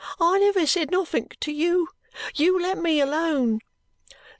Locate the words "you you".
1.51-2.59